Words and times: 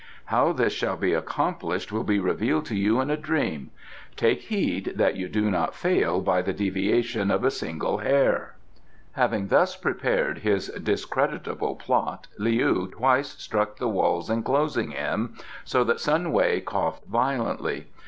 How 0.25 0.51
this 0.51 0.73
shall 0.73 0.97
be 0.97 1.13
accomplished 1.13 1.91
will 1.91 2.03
be 2.03 2.17
revealed 2.19 2.65
to 2.65 2.75
you 2.75 2.99
in 3.01 3.11
a 3.11 3.15
dream: 3.17 3.69
take 4.15 4.41
heed 4.41 4.93
that 4.95 5.15
you 5.15 5.29
do 5.29 5.51
not 5.51 5.75
fail 5.75 6.21
by 6.21 6.41
the 6.41 6.53
deviation 6.53 7.29
of 7.29 7.43
a 7.43 7.51
single 7.51 7.99
hair." 7.99 8.55
Having 9.11 9.49
thus 9.49 9.75
prepared 9.75 10.39
his 10.39 10.69
discreditable 10.69 11.75
plot, 11.75 12.25
Leou 12.39 12.91
twice 12.91 13.29
struck 13.39 13.75
the 13.77 13.87
walls 13.89 14.27
enclosing 14.27 14.89
him, 14.89 15.35
so 15.63 15.83
that 15.83 15.99
Sun 15.99 16.31
Wei 16.31 16.61
coughed 16.61 17.05
violently. 17.05 17.85